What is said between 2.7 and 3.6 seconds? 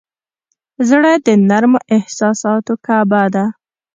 کعبه ده.